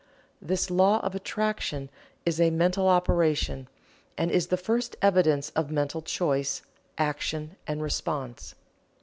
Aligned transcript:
This 0.41 0.71
law 0.71 0.99
of 1.01 1.13
attraction 1.13 1.91
is 2.25 2.41
a 2.41 2.49
mental 2.49 2.87
operation, 2.87 3.67
and 4.17 4.31
is 4.31 4.47
the 4.47 4.57
first 4.57 4.95
evidence 4.99 5.51
of 5.51 5.69
mental 5.69 6.01
choice, 6.01 6.63
action 6.97 7.55
and 7.67 7.83
response. 7.83 8.55